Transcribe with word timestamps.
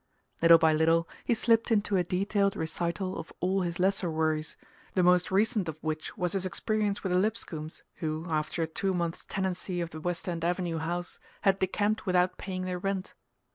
Little 0.41 0.57
by 0.57 0.73
little 0.73 1.07
he 1.23 1.35
slipped 1.35 1.69
into 1.71 1.95
a 1.95 2.03
detailed 2.03 2.55
recital 2.55 3.19
of 3.19 3.31
all 3.39 3.61
his 3.61 3.77
lesser 3.77 4.09
worries, 4.09 4.57
the 4.95 5.03
most 5.03 5.29
recent 5.29 5.69
of 5.69 5.77
which 5.83 6.17
was 6.17 6.33
his 6.33 6.43
experience 6.43 7.03
with 7.03 7.11
the 7.11 7.19
Lipscombs, 7.19 7.83
who, 7.97 8.25
after 8.27 8.63
a 8.63 8.67
two 8.67 8.95
months' 8.95 9.25
tenancy 9.25 9.79
of 9.79 9.91
the 9.91 10.01
West 10.01 10.27
End 10.27 10.43
Avenue 10.43 10.79
house, 10.79 11.19
had 11.41 11.59
decamped 11.59 12.07
without 12.07 12.39
paying 12.39 12.63
their 12.65 12.79
rent. 12.79 13.13